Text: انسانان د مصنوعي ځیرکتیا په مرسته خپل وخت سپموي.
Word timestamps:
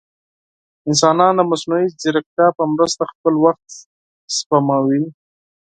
انسانان 0.89 1.33
د 1.37 1.41
مصنوعي 1.51 1.87
ځیرکتیا 2.01 2.47
په 2.57 2.63
مرسته 2.73 3.03
خپل 3.11 3.33
وخت 3.45 3.67
سپموي. 4.37 5.03